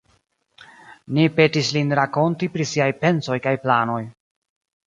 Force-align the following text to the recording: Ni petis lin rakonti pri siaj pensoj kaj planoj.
Ni 1.17 1.25
petis 1.35 1.69
lin 1.77 1.93
rakonti 2.01 2.51
pri 2.57 2.67
siaj 2.73 2.91
pensoj 3.05 3.41
kaj 3.49 3.55
planoj. 3.67 4.03